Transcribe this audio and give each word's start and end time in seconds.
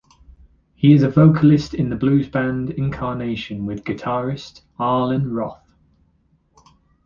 He 0.73 0.93
is 0.95 1.01
the 1.01 1.09
vocalist 1.11 1.75
in 1.75 1.91
the 1.91 1.95
blues 1.95 2.27
band 2.27 2.71
Incarnation 2.71 3.67
with 3.67 3.83
guitarist 3.83 4.63
Arlen 4.79 5.31
Roth. 5.31 5.75